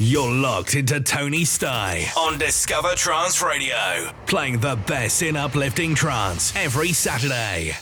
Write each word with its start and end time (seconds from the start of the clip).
You're 0.00 0.30
locked 0.30 0.76
into 0.76 1.00
Tony 1.00 1.44
Stye 1.44 2.06
on 2.16 2.38
Discover 2.38 2.94
Trance 2.94 3.42
Radio, 3.42 4.12
playing 4.26 4.60
the 4.60 4.76
best 4.86 5.22
in 5.22 5.34
uplifting 5.34 5.96
trance 5.96 6.54
every 6.54 6.92
Saturday. 6.92 7.76